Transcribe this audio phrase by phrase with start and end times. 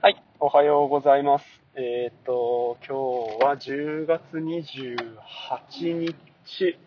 [0.00, 1.44] はい、おはようございます。
[1.74, 6.78] えっ、と、今日は10月28日、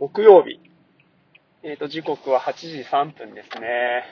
[0.00, 0.58] 木曜日。
[1.62, 4.02] えっ、と、時刻は8時3分ですね。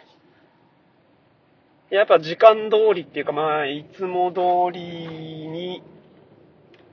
[1.90, 4.80] やっぱ時間通りっていうか、まあ、いつも通り
[5.48, 5.82] に、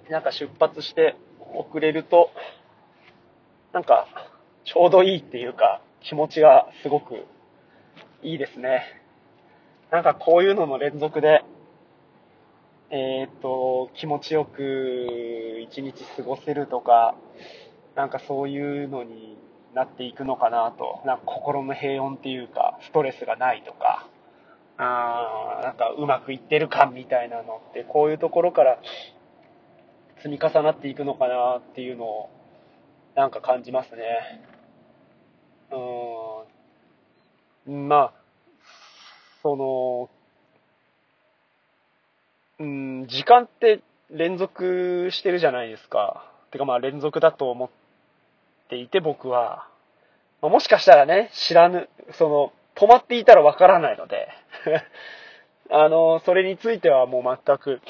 [0.10, 1.16] なんか出発して
[1.54, 2.32] 遅れると、
[3.74, 4.08] なんか、
[4.66, 7.28] ちょうどいいっていうか、気持ちがすごく
[8.24, 9.01] いいですね。
[9.92, 11.44] なんかこういうのの連続で、
[12.92, 17.14] えーっと、気持ちよく一日過ごせるとか、
[17.96, 19.38] なんかそういうのに
[19.76, 24.08] なっていくのかなと、なんか心の平穏っていうか、ストレスがないとか、
[24.78, 28.80] あーなんかうまくいってる感みたいなのって、こういうところから
[30.24, 32.30] 積み重なっていくのかなっていうのを、
[33.16, 34.42] なんか感じますね。
[35.72, 37.88] うーん。
[37.90, 38.21] まあ、
[39.42, 40.10] その、
[42.60, 46.30] うん、時間って連続してるじゃないですか。
[46.52, 47.70] てかまあ連続だと思っ
[48.70, 49.68] ていて僕は、
[50.42, 54.28] まあ、もしかしたらね、知らぬ、その、止まっていたらわからないので、
[55.70, 57.82] あの、それについてはもう全く、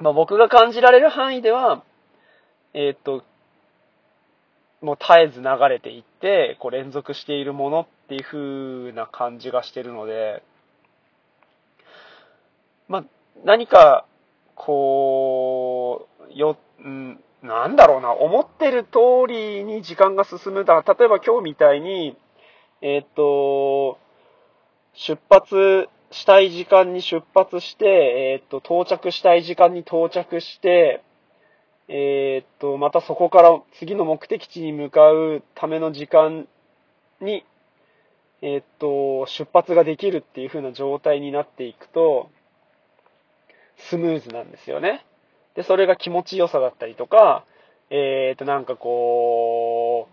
[0.00, 1.82] まあ僕が感じられる範囲では、
[2.74, 3.24] えーっと、
[4.80, 10.42] もう絶えず流れていって、こう連続しているものっていう風な感じがしてるので、
[12.88, 13.04] まあ、
[13.44, 14.06] 何か、
[14.54, 20.82] こう、よ、ん、なんだろうな、思ってる通りに時間が進むだ。
[20.86, 22.16] 例えば今日みたいに、
[22.82, 23.98] えーっと、
[24.92, 31.02] 出発したい時間に出発して、えーっと、到着したい時間に到着して、
[31.88, 36.48] えーっと、またそこから次の目的地に向かうための時間
[37.20, 37.44] に、
[38.42, 42.28] えーっと、出発ができるっていう風な状態になっていくと、
[43.76, 45.04] スムーズなんですよね。
[45.54, 47.44] で、それが気持ちよさだったりとか、
[47.90, 50.08] えーっと、なんかこ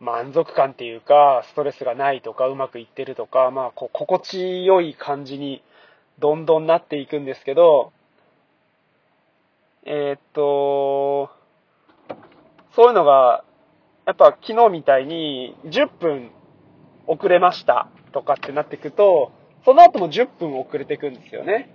[0.00, 5.62] う、満足感っていうか、ストレスがないとか、うまくいってるとか、まあ、こう、心地よい感じに
[6.18, 7.92] どんどんなっていくんですけど、
[9.90, 11.30] えーっと、
[12.76, 13.42] そういうのが、
[14.04, 16.30] やっぱ昨日みたいに10分
[17.06, 19.32] 遅れましたとかってなってくと、
[19.64, 21.70] その後も10分遅れていくんですよね。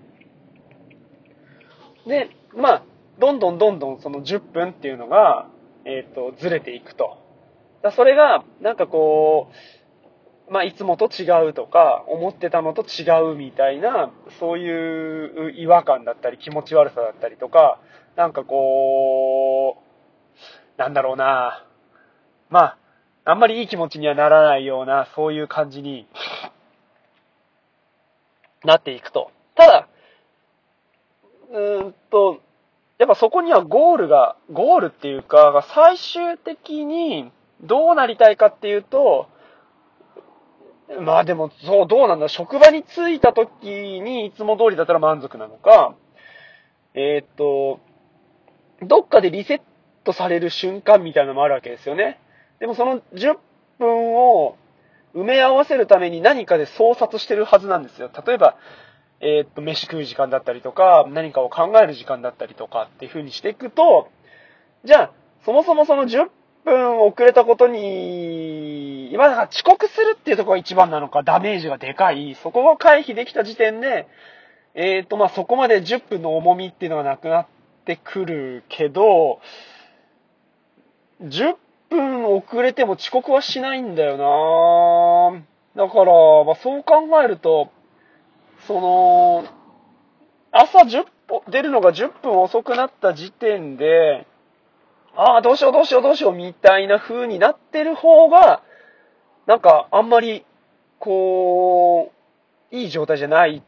[2.06, 2.84] で、まあ、
[3.18, 5.48] どんどんどんどんその10分っていうのが、
[5.84, 7.18] えーっと、ずれていくと。
[7.82, 9.83] だそれが、なんかこう、
[10.54, 17.80] まあ、いつもと違うとか、思ってたのと違うみたいな、そういう違和感だったり、気持ち悪さだったりとか、
[18.16, 19.82] なんかこ
[20.78, 21.66] う、なんだろうな。
[22.52, 22.78] まあ、
[23.26, 26.06] あんまりいい気持ちにはならないような、そういう感じに
[28.64, 29.32] なっていくと。
[29.56, 29.88] ただ、
[31.50, 32.42] うーんと、
[33.00, 37.32] やっぱそこにはゴールが、ゴールっていうか、最終的に
[37.62, 39.33] どうなりたいかっていうと、
[41.02, 42.28] まあでも、そう、どうなんだ？
[42.28, 43.68] 職場に着いた時
[44.02, 45.96] にいつも通りだったら満足なのか、
[46.94, 47.80] えーっと、
[48.86, 49.62] どっかでリセッ
[50.04, 52.20] トされる瞬間みたいなのもあるわけですよね。
[52.60, 53.38] でもその10
[53.80, 54.58] 分を
[55.16, 58.12] 埋め合わせるために何かで操作してるはずなんですよ。
[58.26, 58.58] 例えば、
[59.22, 64.10] えーっと、飯食う時間だったりとか、何かを考える時間だったりとかっていう風にしていくと、
[64.84, 65.12] じゃあ、
[65.46, 66.28] そもそもその10
[66.64, 74.08] 分遅れたことに、今だから遅刻するっていうところが一番なのか、ダメージがでかい、そこを回避できた時点で、
[74.76, 77.48] えーと、まあ、そこまで10分の重みっていうのがなくなっ
[77.86, 79.40] てくるけど、
[81.22, 81.56] 10
[81.90, 85.86] 分遅れても遅刻はしないんだよな。
[85.86, 87.72] だから、まあ、そう考えると、
[88.68, 89.46] その、
[90.52, 94.28] 朝10分、出るのが10分遅くなった時点で、
[95.16, 98.64] ああ、どうしようどうしようどうしようみたいな風になってる方が、
[99.46, 100.46] なんかあんまり、
[101.00, 102.12] こ
[102.72, 103.62] う、いい状態じゃない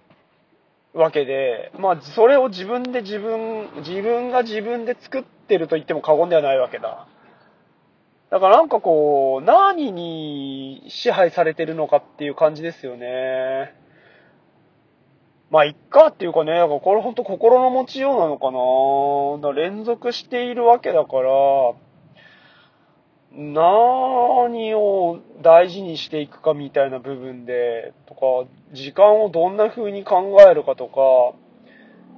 [0.94, 7.08] わけで、まあ、それを自分で自分、自分が自分で作ってると言っても過言ではないわけだ。
[8.32, 13.76] だからなんかこう、何に支配されてるのかっていう感じですよね。
[15.56, 18.58] まあ、いっかっていうかね、だからこれ本当心の持ちようなのかな。
[19.42, 21.32] だか連続しているわけだから、
[23.32, 31.38] 何を大事にしていくかみたいな部分で、とか、時間をどんな風に考えるかとか、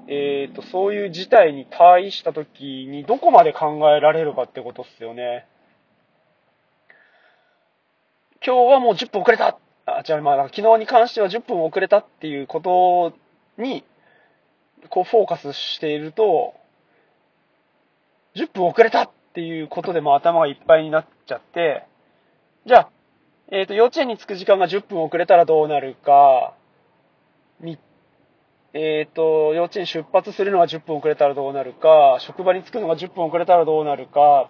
[0.07, 5.45] えっ、と、そういう事態に対した時にどこまで考えられるかってことっすよね。
[8.44, 13.26] 今日はもう10分遅れたあ、違う、まあ、昨日に関しては10分遅れたっていうこと
[13.57, 13.83] に、
[14.89, 16.54] こうフォーカスしていると、
[18.36, 21.86] 10分遅れたっていうことでも頭がいっぱいになっちゃって、
[22.65, 22.89] じゃあ、
[23.50, 26.54] えっ、ー、と、幼稚園に着く時間が10分遅れたらどうなるか、
[27.59, 27.80] み、
[28.74, 34.50] えっ、ー、と、幼稚園出発するのが10分遅れたらどうなるか、職場に着くのが10分遅れたらどうなるか、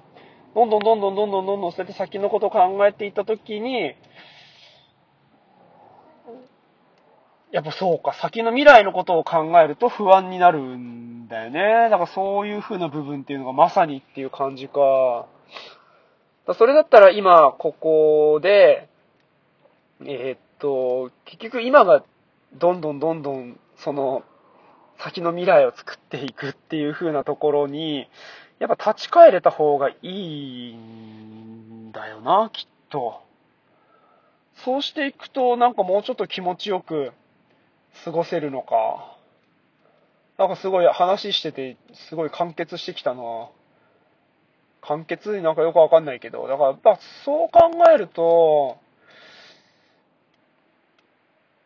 [0.55, 3.93] どんどんどんどんどんどんどんどんそうやって先のことを考えていったときに、
[7.51, 11.89] やっぱそうか、先の未来のことを考えると不安になるんだよね。
[11.89, 15.27] だからそういう風な部分っていうのがまさにっていう感じか。
[16.57, 18.89] それだったら今、ここで、
[20.01, 22.03] えー、っと、結局今が
[22.53, 24.23] どんどんどんどん、その、
[24.97, 28.07] 先の未来を作っていくっていう風なところに、
[28.59, 33.21] やっぱ立ち返れた方がいいんだよな、きっと。
[34.55, 37.13] そうしていくと、なんかもうちょっと気持ちよく
[38.05, 39.15] 過ごせるのか。
[40.37, 41.77] なんかすごい話してて、
[42.09, 43.49] すごい完結してきたな。
[44.81, 45.41] 完結？
[45.41, 48.77] なんかよくわかんないけど、だからやっぱそう考えると、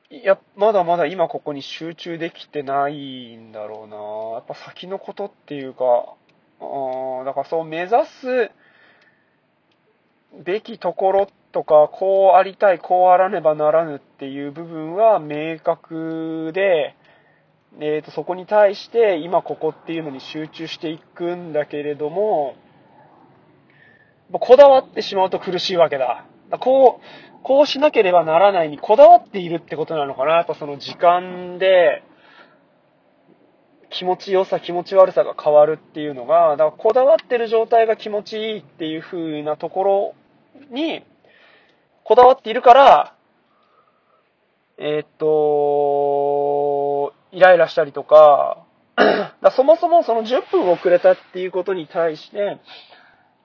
[0.09, 3.97] いや、まだまだ今ここに集中できてないんだろうな。
[4.35, 6.15] やっぱ先のことっていうか、
[6.59, 8.51] あだからそう目指す
[10.43, 16.95] べきところっとか、こうありたい、こうあらねばならぬっていう部分は明確で、
[17.79, 22.55] えっ、ー、と、そこに対して今ここっていうのに集中していくんだけれども、
[24.31, 26.25] こだわってしまうと苦しいわけだ。
[26.59, 30.35] こう、こうしなければならないにこだわっているってことなのかな。
[30.35, 32.03] やっぱその時間で、
[33.89, 40.15] 気持ちよさ、気持ち悪さが変わるっていうのが、だからこだわってる状態が気持ちいいっていう風なところ
[40.69, 41.03] に、
[42.03, 43.15] こだわっているから、
[44.77, 48.65] えー、っと、イライラしたりとか、
[49.41, 52.59] だそもそもその10分遅れたっていうことに対して、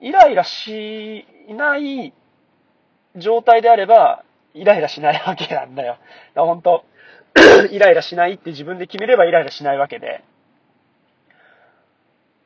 [0.01, 2.13] イライラしない
[3.15, 4.23] 状態であれば、
[4.53, 5.97] イライラしないわけなんだよ。
[6.33, 6.83] だ本当
[7.71, 10.23] イライラしないって自分で決めればイライラしないわけで。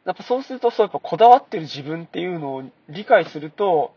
[0.06, 3.94] やっぱそうすると、そうやっぱこだわってる自分っていうのを理解すると、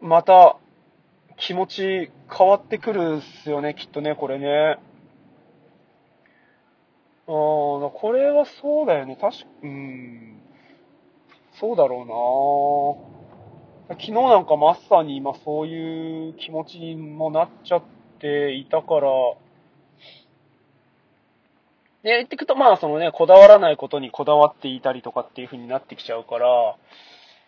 [0.00, 0.56] また
[1.36, 4.78] 気持ち変わってくるっすよね、きっとね、これね。
[7.26, 9.16] ああ、これはそうだよね。
[9.20, 10.40] 確か、うん。
[11.60, 13.00] そうだろ
[13.88, 17.82] うな昨日なんかまさに今そういう気持ちにもなっちゃっ
[18.20, 19.10] ていたから、
[22.02, 26.76] で、言ってくと、まあ、そのね、こだわらないことにこだわっていたりとかっていう風になってきちゃうから、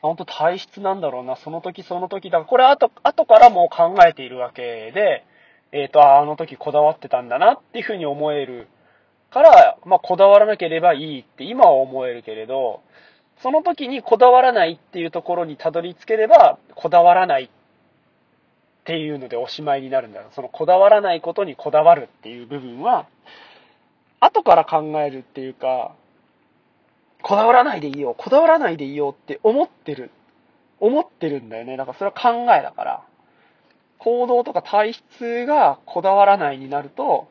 [0.02, 2.41] 本当体質なんだろうな、その時その時だ。
[2.43, 5.25] これ後、後からも考えているわけで、
[5.73, 8.67] えっ、ー、と、あの時こだわってたんだなっていう風に思える
[9.31, 12.81] から、まあ、こだわらなければいいって今は思えるけれど、
[13.43, 17.49] その時にこだわらないっていうところにたどり着ければ、こだわらないっ
[18.85, 20.23] ていうのでおしまいになるんだ。
[20.32, 23.06] そのこだわらないことにこだわるっていう部分は、
[24.19, 25.94] 後から考えるっていうか、
[27.22, 30.11] こだわらないでいいよ、こだわらないでいいよって思ってる。
[30.81, 31.76] 思ってるんだよね。
[31.76, 33.02] だからそれは考えだから。
[33.99, 37.28] 行動とか体質がこだわらないになると、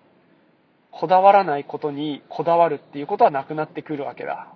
[0.92, 4.54] こだわらないことにこだわるっていうことはなくなってくるわけだ。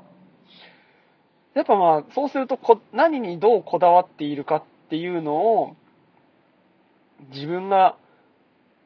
[1.56, 5.76] やっぱまあ、そうするとこ、何にどうこだわっているかっていうのを、
[7.32, 7.96] 自分が、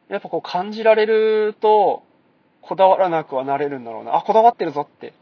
[0.10, 2.04] やっぱこう感じられると、
[2.62, 4.18] こだわらなくはなれるんだろうな。
[4.18, 5.14] あ、こだわってるぞって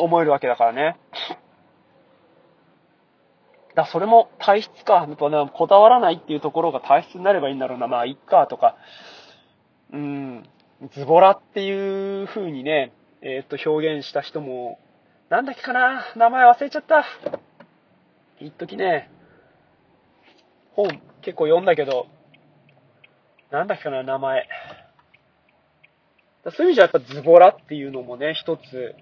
[0.00, 0.96] 思えるわけだからね。
[3.74, 4.94] だそれも体質か。
[4.94, 7.86] やっぱね、こだわらないっていうところが体質になればいいんだろうな。
[7.86, 8.76] まあ、いっか、とか。
[9.92, 10.48] うん。
[10.92, 14.78] ズボラっていう風にね、えー、っと、表現した人も、
[15.28, 17.04] なんだっけかな名前忘れちゃった。
[18.40, 19.10] 一時ね、
[20.72, 20.88] 本
[21.22, 22.06] 結構読んだけど、
[23.50, 24.48] なんだっけかな名前。
[26.44, 28.94] そういう意味じゃやっぱズボラっていうのもね、一つ、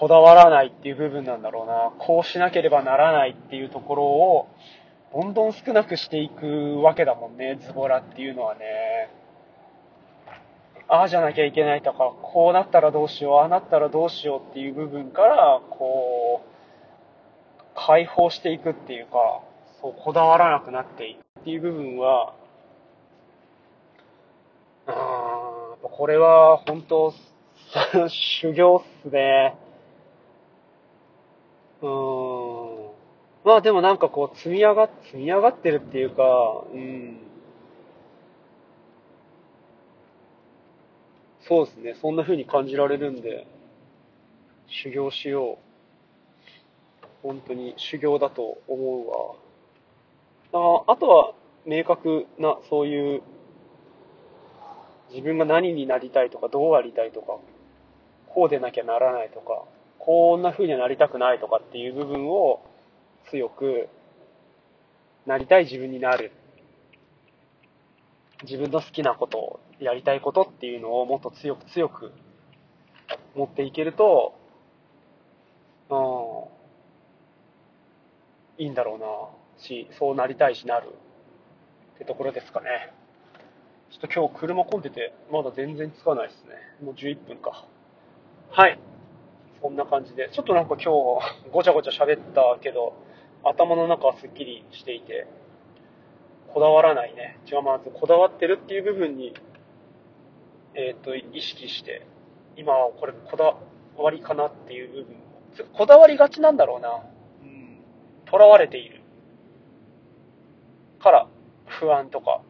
[0.00, 1.92] こだわらないっていう部分なんだろうな。
[1.98, 4.48] こうしなければならないっていうところを、
[5.12, 9.10] どんどん少なくしていくわけだもんね、ズボラっていうのはね。
[10.88, 19.42] ああじゃなきゃいけないとか、こうなったらどうしよう、ああなったらどうしようっていう部分から、こう、解放していくっていうか、
[19.82, 22.32] そう、こだわらなくなっていくっていう部分は、
[24.86, 27.12] うーん、これは本当、
[28.08, 29.56] 修行っすね。
[31.82, 32.90] うーん。
[33.44, 36.22] まあでもなんかこう積み上が、積み上がってるっていうか、
[36.72, 37.16] うん。
[41.40, 41.94] そうですね。
[42.00, 43.46] そんな風に感じられるんで、
[44.68, 45.70] 修行しよう。
[47.22, 49.38] 本当に修行だと思
[50.52, 50.80] うわ。
[50.86, 51.32] ああとは、
[51.66, 53.22] 明確な、そういう、
[55.10, 57.38] 自分が何になりたいとか、どうありたいとか、
[58.28, 59.64] こうでなきゃならないとか、
[60.00, 62.62] こんな風にはなりたくないとかっていう部分を
[63.30, 63.88] 強く、
[65.26, 66.32] なりたい自分になる。
[68.42, 72.12] 自分の好きなことを、やりたいことっていうのをもっと強く強く
[73.34, 74.34] 持っていけると、
[75.90, 75.94] う
[78.60, 79.06] ん、いいんだろうな、
[79.64, 80.88] し、そうなりたいしなる
[81.96, 82.92] ってところですかね。
[83.90, 86.50] ちょっと今日車混んでて、まだ全然つかないですね。
[86.82, 87.66] もう11分か。
[88.50, 88.78] はい。
[89.62, 90.30] そんな感じで。
[90.32, 92.94] ちょっとなんか今日、ごちゃごちゃ喋ったけど、
[93.44, 95.26] 頭の中はすっきりしていて、
[96.48, 97.38] こだわらないね。
[97.50, 99.34] 違う、まずこだわってるっていう部分に、
[100.74, 102.06] えっ、ー、と、意識して、
[102.56, 103.56] 今はこれこだ
[103.96, 105.20] わりかなっていう部分
[105.72, 107.02] こだわりがちなんだろうな。
[107.42, 107.80] うん。
[108.30, 109.00] 囚われている。
[111.00, 111.28] から、
[111.66, 112.42] 不安とか、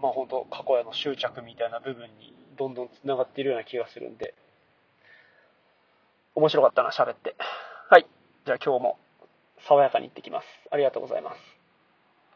[0.00, 4.34] まあ本当過去への執着みたいな部分にどんどん繋がっているような気がするんで、
[6.34, 7.36] 面白かったな、喋って。
[7.88, 8.06] はい。
[8.44, 8.98] じゃあ今日も
[9.68, 10.46] 爽やかに行ってきます。
[10.70, 11.53] ありがとうございます。